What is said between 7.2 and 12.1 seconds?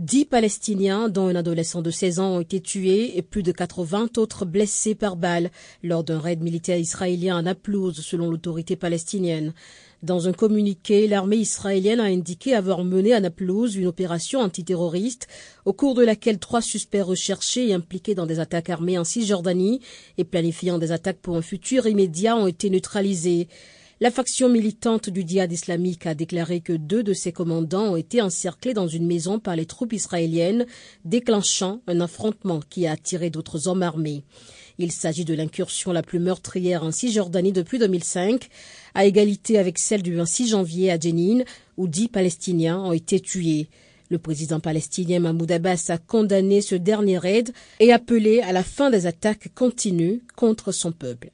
à Naplouse, selon l'autorité palestinienne. Dans un communiqué, l'armée israélienne a